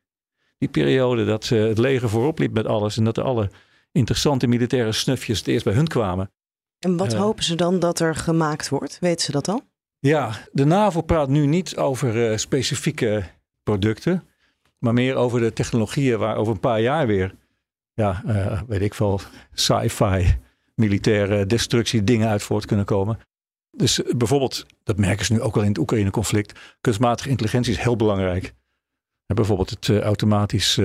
Die 0.58 0.68
periode 0.68 1.24
dat 1.24 1.50
uh, 1.50 1.68
het 1.68 1.78
leger 1.78 2.08
voorop 2.08 2.38
liep 2.38 2.52
met 2.52 2.66
alles 2.66 2.96
en 2.96 3.04
dat 3.04 3.18
alle 3.18 3.50
interessante 3.92 4.46
militaire 4.46 4.92
snufjes 4.92 5.38
het 5.38 5.48
eerst 5.48 5.64
bij 5.64 5.74
hun 5.74 5.86
kwamen. 5.86 6.30
En 6.82 6.96
wat 6.96 7.12
hopen 7.12 7.44
ze 7.44 7.54
dan 7.54 7.78
dat 7.78 7.98
er 7.98 8.14
gemaakt 8.14 8.68
wordt? 8.68 8.98
Weten 9.00 9.24
ze 9.24 9.32
dat 9.32 9.48
al? 9.48 9.60
Ja, 9.98 10.30
de 10.52 10.64
NAVO 10.64 11.00
praat 11.00 11.28
nu 11.28 11.46
niet 11.46 11.76
over 11.76 12.38
specifieke 12.38 13.24
producten 13.62 14.26
maar 14.82 14.92
meer 14.92 15.14
over 15.14 15.40
de 15.40 15.52
technologieën 15.52 16.18
waar 16.18 16.36
over 16.36 16.52
een 16.52 16.60
paar 16.60 16.80
jaar 16.80 17.06
weer, 17.06 17.34
ja, 17.94 18.22
uh, 18.26 18.60
weet 18.66 18.80
ik 18.80 18.94
veel, 18.94 19.20
sci-fi, 19.52 20.36
militaire 20.74 21.46
destructie 21.46 22.04
dingen 22.04 22.28
uit 22.28 22.42
voort 22.42 22.66
kunnen 22.66 22.84
komen. 22.84 23.18
Dus 23.70 24.02
eh, 24.02 24.14
bijvoorbeeld, 24.14 24.66
dat 24.84 24.98
merken 24.98 25.24
ze 25.24 25.32
nu 25.32 25.40
ook 25.40 25.54
wel 25.54 25.62
in 25.62 25.68
het 25.68 25.78
Oekraïne-conflict, 25.78 26.58
kunstmatige 26.80 27.28
intelligentie 27.28 27.72
is 27.72 27.78
heel 27.78 27.96
belangrijk. 27.96 28.54
En 29.26 29.34
bijvoorbeeld 29.34 29.70
het 29.70 29.88
automatisch 29.88 30.80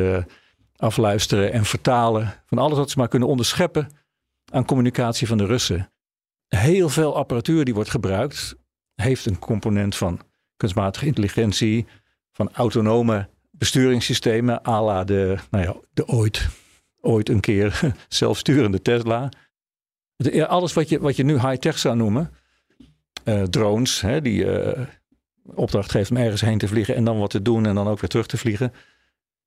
afluisteren 0.75 1.51
en 1.51 1.65
vertalen 1.65 2.33
van 2.45 2.57
alles 2.57 2.77
wat 2.77 2.89
ze 2.89 2.99
maar 2.99 3.07
kunnen 3.07 3.27
onderscheppen 3.27 3.89
aan 4.51 4.65
communicatie 4.65 5.27
van 5.27 5.37
de 5.37 5.45
Russen. 5.45 5.91
Heel 6.47 6.89
veel 6.89 7.15
apparatuur 7.15 7.65
die 7.65 7.73
wordt 7.73 7.89
gebruikt, 7.89 8.55
heeft 8.95 9.25
een 9.25 9.39
component 9.39 9.95
van 9.95 10.21
kunstmatige 10.57 11.05
intelligentie, 11.05 11.85
van 12.31 12.53
autonome 12.53 13.29
besturingssystemen 13.51 14.67
à 14.67 14.81
la 14.81 15.03
de, 15.03 15.37
nou 15.51 15.63
ja, 15.63 15.75
de 15.93 16.07
ooit, 16.07 16.47
ooit 17.01 17.29
een 17.29 17.39
keer 17.39 17.95
zelfsturende 18.07 18.81
Tesla. 18.81 19.29
alles 20.47 20.73
wat 20.73 20.89
je, 20.89 20.99
wat 20.99 21.15
je 21.15 21.23
nu 21.23 21.33
high-tech 21.33 21.79
zou 21.79 21.95
noemen, 21.95 22.31
uh, 23.25 23.43
drones, 23.43 24.01
hè, 24.01 24.21
die 24.21 24.45
uh, 24.45 24.85
opdracht 25.43 25.91
geeft 25.91 26.11
om 26.11 26.17
ergens 26.17 26.41
heen 26.41 26.57
te 26.57 26.67
vliegen 26.67 26.95
en 26.95 27.03
dan 27.03 27.19
wat 27.19 27.29
te 27.29 27.41
doen 27.41 27.65
en 27.65 27.75
dan 27.75 27.87
ook 27.87 27.99
weer 27.99 28.09
terug 28.09 28.27
te 28.27 28.37
vliegen. 28.37 28.73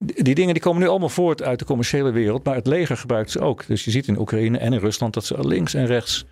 Die, 0.04 0.34
dingen 0.34 0.54
die 0.54 0.62
komen 0.62 0.82
nu 0.82 0.88
allemaal 0.88 1.08
voort 1.08 1.42
uit 1.42 1.58
de 1.58 1.64
commerciële 1.64 2.10
wereld, 2.10 2.44
maar 2.44 2.54
het 2.54 2.66
leger 2.66 2.96
gebruikt 2.96 3.30
ze 3.30 3.40
ook. 3.40 3.66
Dus 3.66 3.84
je 3.84 3.90
ziet 3.90 4.06
in 4.06 4.18
Oekraïne 4.18 4.58
en 4.58 4.72
in 4.72 4.78
Rusland 4.78 5.14
dat 5.14 5.24
ze 5.24 5.48
links 5.48 5.74
en 5.74 5.86
rechts 5.86 6.24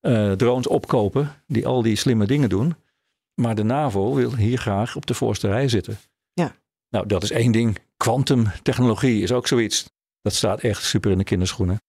uh, 0.00 0.32
drones 0.32 0.66
opkopen 0.66 1.32
die 1.46 1.66
al 1.66 1.82
die 1.82 1.96
slimme 1.96 2.26
dingen 2.26 2.48
doen. 2.48 2.74
Maar 3.34 3.54
de 3.54 3.62
NAVO 3.62 4.14
wil 4.14 4.34
hier 4.34 4.58
graag 4.58 4.96
op 4.96 5.06
de 5.06 5.14
voorste 5.14 5.48
rij 5.48 5.68
zitten. 5.68 5.98
Ja. 6.32 6.56
Nou, 6.90 7.06
dat 7.06 7.22
is 7.22 7.30
één 7.30 7.52
ding. 7.52 7.78
Quantumtechnologie 7.96 9.22
is 9.22 9.32
ook 9.32 9.46
zoiets. 9.46 9.90
Dat 10.22 10.34
staat 10.34 10.60
echt 10.60 10.84
super 10.84 11.10
in 11.10 11.18
de 11.18 11.24
kinderschoenen. 11.24 11.80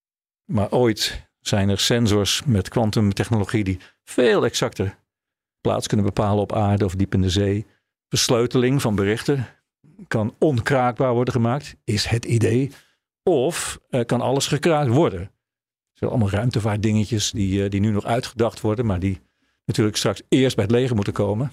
Maar 0.51 0.71
ooit 0.71 1.29
zijn 1.39 1.69
er 1.69 1.79
sensors 1.79 2.43
met 2.45 2.69
kwantumtechnologie 2.69 3.63
die 3.63 3.79
veel 4.03 4.45
exacter 4.45 4.97
plaats 5.61 5.87
kunnen 5.87 6.05
bepalen 6.05 6.41
op 6.41 6.53
aarde 6.53 6.85
of 6.85 6.95
diep 6.95 7.13
in 7.13 7.21
de 7.21 7.29
zee. 7.29 7.65
Versleuteling 8.09 8.81
van 8.81 8.95
berichten 8.95 9.47
kan 10.07 10.35
onkraakbaar 10.39 11.13
worden 11.13 11.33
gemaakt, 11.33 11.75
is 11.83 12.05
het 12.05 12.25
idee. 12.25 12.71
Of 13.23 13.79
uh, 13.89 14.05
kan 14.05 14.21
alles 14.21 14.47
gekraakt 14.47 14.89
worden. 14.89 15.19
Het 15.19 15.29
zijn 15.93 16.09
allemaal 16.09 16.29
ruimtevaartdingetjes 16.29 17.31
die, 17.31 17.63
uh, 17.63 17.69
die 17.69 17.79
nu 17.79 17.91
nog 17.91 18.05
uitgedacht 18.05 18.61
worden, 18.61 18.85
maar 18.85 18.99
die 18.99 19.21
natuurlijk 19.65 19.97
straks 19.97 20.21
eerst 20.29 20.55
bij 20.55 20.65
het 20.65 20.73
leger 20.73 20.95
moeten 20.95 21.13
komen 21.13 21.51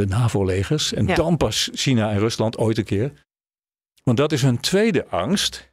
de 0.00 0.06
NAVO-legers. 0.06 0.92
En 0.92 1.06
dan 1.06 1.36
pas 1.36 1.70
China 1.72 2.10
en 2.10 2.18
Rusland 2.18 2.58
ooit 2.58 2.78
een 2.78 2.84
keer. 2.84 3.12
Want 4.02 4.16
dat 4.16 4.32
is 4.32 4.42
hun 4.42 4.60
tweede 4.60 5.06
angst. 5.06 5.72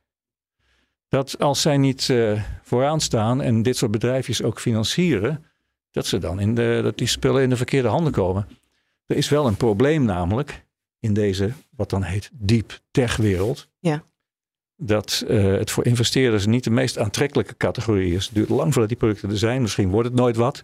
Dat 1.07 1.39
als 1.39 1.61
zij 1.61 1.77
niet 1.77 2.07
uh, 2.07 2.43
vooraan 2.63 2.99
staan 2.99 3.41
en 3.41 3.61
dit 3.61 3.77
soort 3.77 3.91
bedrijfjes 3.91 4.43
ook 4.43 4.59
financieren, 4.59 5.45
dat 5.91 6.05
ze 6.05 6.17
dan 6.17 6.39
in 6.39 6.55
de, 6.55 6.79
dat 6.83 6.97
die 6.97 7.07
spullen 7.07 7.43
in 7.43 7.49
de 7.49 7.57
verkeerde 7.57 7.87
handen 7.87 8.13
komen. 8.13 8.47
Er 9.05 9.15
is 9.15 9.29
wel 9.29 9.47
een 9.47 9.57
probleem 9.57 10.05
namelijk 10.05 10.65
in 10.99 11.13
deze, 11.13 11.51
wat 11.75 11.89
dan 11.89 12.03
heet 12.03 12.29
deep 12.33 12.79
tech 12.91 13.15
wereld. 13.15 13.67
Ja. 13.79 14.03
Dat 14.75 15.23
uh, 15.27 15.43
het 15.43 15.71
voor 15.71 15.85
investeerders 15.85 16.45
niet 16.45 16.63
de 16.63 16.69
meest 16.69 16.97
aantrekkelijke 16.97 17.57
categorie 17.57 18.13
is. 18.13 18.25
Het 18.25 18.35
duurt 18.35 18.49
lang 18.49 18.71
voordat 18.71 18.89
die 18.89 18.97
producten 18.97 19.29
er 19.29 19.37
zijn. 19.37 19.61
Misschien 19.61 19.89
wordt 19.89 20.07
het 20.07 20.17
nooit 20.17 20.35
wat. 20.35 20.63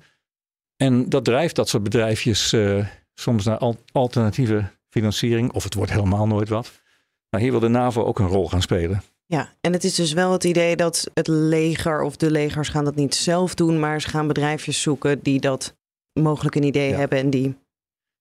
En 0.75 1.09
dat 1.09 1.25
drijft 1.25 1.55
dat 1.55 1.69
soort 1.69 1.83
bedrijfjes 1.83 2.53
uh, 2.53 2.87
soms 3.13 3.45
naar 3.45 3.75
alternatieve 3.91 4.71
financiering, 4.89 5.51
of 5.51 5.63
het 5.63 5.73
wordt 5.73 5.91
helemaal 5.91 6.27
nooit 6.27 6.49
wat. 6.49 6.81
Maar 7.29 7.41
hier 7.41 7.51
wil 7.51 7.59
de 7.59 7.67
NAVO 7.67 8.03
ook 8.03 8.19
een 8.19 8.27
rol 8.27 8.49
gaan 8.49 8.61
spelen. 8.61 9.01
Ja, 9.25 9.53
en 9.61 9.73
het 9.73 9.83
is 9.83 9.95
dus 9.95 10.13
wel 10.13 10.31
het 10.31 10.43
idee 10.43 10.75
dat 10.75 11.09
het 11.13 11.27
leger 11.27 12.01
of 12.01 12.15
de 12.15 12.31
legers 12.31 12.69
gaan 12.69 12.85
dat 12.85 12.95
niet 12.95 13.15
zelf 13.15 13.55
doen, 13.55 13.79
maar 13.79 14.01
ze 14.01 14.09
gaan 14.09 14.27
bedrijfjes 14.27 14.81
zoeken 14.81 15.19
die 15.21 15.39
dat 15.39 15.75
mogelijk 16.19 16.55
een 16.55 16.63
idee 16.63 16.93
hebben 16.93 17.17
en 17.17 17.29
die. 17.29 17.55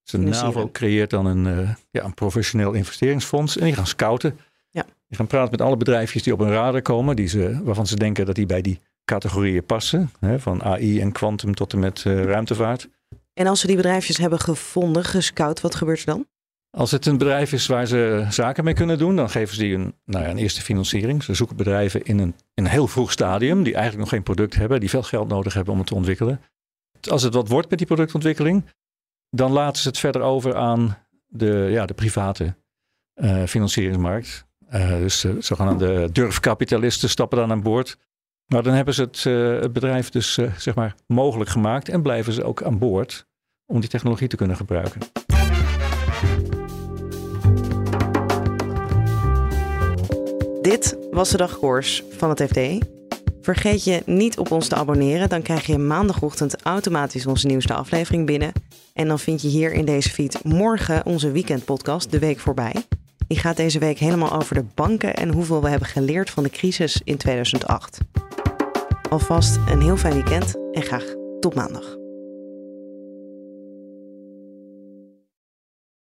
Dus 0.02 0.10
de 0.10 0.18
NAVO 0.18 0.68
creëert 0.72 1.10
dan 1.10 1.26
een, 1.26 1.46
uh, 1.46 1.70
ja, 1.90 2.04
een 2.04 2.14
professioneel 2.14 2.72
investeringsfonds 2.72 3.56
en 3.56 3.64
die 3.64 3.74
gaan 3.74 3.86
scouten. 3.86 4.38
Ja. 4.70 4.84
Die 5.08 5.16
gaan 5.16 5.26
praten 5.26 5.50
met 5.50 5.60
alle 5.60 5.76
bedrijfjes 5.76 6.22
die 6.22 6.32
op 6.32 6.38
hun 6.38 6.50
radar 6.50 6.82
komen, 6.82 7.16
die 7.16 7.26
ze, 7.26 7.60
waarvan 7.64 7.86
ze 7.86 7.96
denken 7.96 8.26
dat 8.26 8.34
die 8.34 8.46
bij 8.46 8.62
die 8.62 8.80
categorieën 9.04 9.64
passen. 9.64 10.10
Hè, 10.20 10.40
van 10.40 10.62
AI 10.62 11.00
en 11.00 11.12
kwantum 11.12 11.54
tot 11.54 11.72
en 11.72 11.78
met 11.78 12.04
uh, 12.04 12.22
ruimtevaart. 12.22 12.88
En 13.34 13.46
als 13.46 13.60
ze 13.60 13.66
die 13.66 13.76
bedrijfjes 13.76 14.16
hebben 14.16 14.38
gevonden, 14.38 15.04
gescout, 15.04 15.60
wat 15.60 15.74
gebeurt 15.74 15.98
er 15.98 16.06
dan? 16.06 16.26
Als 16.76 16.90
het 16.90 17.06
een 17.06 17.18
bedrijf 17.18 17.52
is 17.52 17.66
waar 17.66 17.86
ze 17.86 18.26
zaken 18.30 18.64
mee 18.64 18.74
kunnen 18.74 18.98
doen, 18.98 19.16
dan 19.16 19.30
geven 19.30 19.54
ze 19.54 19.60
die 19.60 19.74
een, 19.74 19.94
nou 20.04 20.24
ja, 20.24 20.30
een 20.30 20.38
eerste 20.38 20.62
financiering. 20.62 21.22
Ze 21.22 21.34
zoeken 21.34 21.56
bedrijven 21.56 22.02
in 22.02 22.18
een, 22.18 22.34
in 22.54 22.64
een 22.64 22.70
heel 22.70 22.86
vroeg 22.86 23.12
stadium, 23.12 23.62
die 23.62 23.72
eigenlijk 23.72 24.02
nog 24.02 24.08
geen 24.08 24.22
product 24.22 24.54
hebben, 24.54 24.80
die 24.80 24.90
veel 24.90 25.02
geld 25.02 25.28
nodig 25.28 25.54
hebben 25.54 25.72
om 25.72 25.78
het 25.78 25.88
te 25.88 25.94
ontwikkelen. 25.94 26.40
Als 27.10 27.22
het 27.22 27.34
wat 27.34 27.48
wordt 27.48 27.70
met 27.70 27.78
die 27.78 27.86
productontwikkeling, 27.86 28.64
dan 29.34 29.52
laten 29.52 29.82
ze 29.82 29.88
het 29.88 29.98
verder 29.98 30.22
over 30.22 30.56
aan 30.56 30.98
de, 31.26 31.68
ja, 31.70 31.86
de 31.86 31.94
private 31.94 32.54
uh, 33.14 33.44
financieringsmarkt. 33.44 34.46
Uh, 34.72 34.88
dus 34.88 35.24
uh, 35.24 35.32
zogenaamde 35.38 36.12
durfkapitalisten 36.12 37.08
stappen 37.08 37.38
dan 37.38 37.50
aan 37.50 37.62
boord. 37.62 37.98
Maar 38.46 38.62
dan 38.62 38.74
hebben 38.74 38.94
ze 38.94 39.02
het, 39.02 39.24
uh, 39.24 39.60
het 39.60 39.72
bedrijf 39.72 40.10
dus 40.10 40.38
zeg 40.56 40.74
maar 40.74 40.94
mogelijk 41.06 41.50
gemaakt 41.50 41.88
en 41.88 42.02
blijven 42.02 42.32
ze 42.32 42.44
ook 42.44 42.62
aan 42.62 42.78
boord 42.78 43.26
om 43.66 43.80
die 43.80 43.88
technologie 43.88 44.28
te 44.28 44.36
kunnen 44.36 44.56
gebruiken. 44.56 45.00
Dit 50.60 50.98
was 51.10 51.30
de 51.30 51.36
dagkoers 51.36 52.02
van 52.10 52.28
het 52.28 52.42
FD. 52.42 52.58
Vergeet 53.42 53.84
je 53.84 54.02
niet 54.06 54.38
op 54.38 54.50
ons 54.50 54.68
te 54.68 54.74
abonneren, 54.74 55.28
dan 55.28 55.42
krijg 55.42 55.66
je 55.66 55.78
maandagochtend 55.78 56.62
automatisch 56.62 57.26
onze 57.26 57.46
nieuwste 57.46 57.74
aflevering 57.74 58.26
binnen. 58.26 58.52
En 58.94 59.08
dan 59.08 59.18
vind 59.18 59.42
je 59.42 59.48
hier 59.48 59.72
in 59.72 59.84
deze 59.84 60.10
feed 60.10 60.44
morgen 60.44 61.06
onze 61.06 61.30
weekendpodcast 61.30 62.10
De 62.10 62.18
Week 62.18 62.38
Voorbij. 62.38 62.74
Die 63.26 63.38
gaat 63.38 63.56
deze 63.56 63.78
week 63.78 63.98
helemaal 63.98 64.32
over 64.32 64.54
de 64.54 64.64
banken 64.74 65.14
en 65.14 65.32
hoeveel 65.32 65.62
we 65.62 65.68
hebben 65.68 65.88
geleerd 65.88 66.30
van 66.30 66.42
de 66.42 66.50
crisis 66.50 67.00
in 67.04 67.16
2008. 67.16 67.98
Alvast 69.10 69.58
een 69.68 69.82
heel 69.82 69.96
fijn 69.96 70.14
weekend 70.14 70.54
en 70.72 70.82
graag 70.82 71.04
tot 71.40 71.54
maandag. 71.54 71.96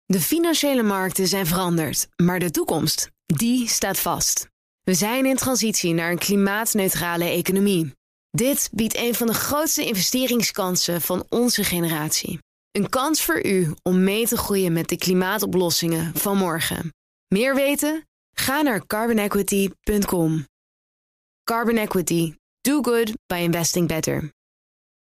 De 0.05 0.19
financiële 0.19 0.83
markten 0.83 1.27
zijn 1.27 1.45
veranderd, 1.45 2.07
maar 2.15 2.39
de 2.39 2.51
toekomst, 2.51 3.11
die 3.25 3.67
staat 3.67 3.99
vast. 3.99 4.49
We 4.89 4.95
zijn 4.95 5.25
in 5.25 5.35
transitie 5.35 5.93
naar 5.93 6.11
een 6.11 6.17
klimaatneutrale 6.17 7.23
economie. 7.23 7.93
Dit 8.29 8.69
biedt 8.71 8.97
een 8.97 9.15
van 9.15 9.27
de 9.27 9.33
grootste 9.33 9.85
investeringskansen 9.85 11.01
van 11.01 11.25
onze 11.29 11.63
generatie. 11.63 12.39
Een 12.71 12.89
kans 12.89 13.23
voor 13.23 13.45
u 13.45 13.73
om 13.83 14.03
mee 14.03 14.27
te 14.27 14.37
groeien 14.37 14.73
met 14.73 14.89
de 14.89 14.97
klimaatoplossingen 14.97 16.15
van 16.15 16.37
morgen. 16.37 16.93
Meer 17.27 17.55
weten? 17.55 18.07
Ga 18.35 18.61
naar 18.61 18.85
carbonequity.com. 18.87 20.45
Carbon 21.43 21.77
Equity. 21.77 22.33
Do 22.61 22.81
good 22.81 23.13
by 23.25 23.35
investing 23.35 23.87
better. 23.87 24.31